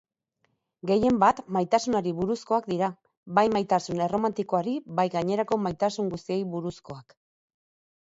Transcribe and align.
Gehienbat 0.91 1.41
maitasunari 1.57 2.13
buruzkoak 2.21 2.69
dira, 2.71 2.87
bai 3.39 3.43
maitasun 3.57 4.01
erromantikoari 4.05 4.73
bai 5.01 5.05
gainerako 5.17 5.59
maitasun 5.67 6.09
guztiei 6.15 6.39
buruzkoak. 6.55 7.15